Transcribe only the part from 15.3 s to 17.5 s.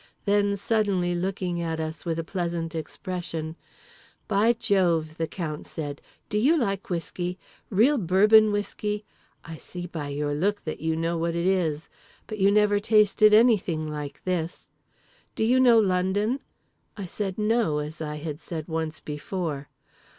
Do you know London?" I said